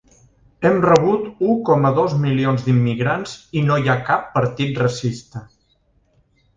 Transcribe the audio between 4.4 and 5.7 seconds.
partit racista.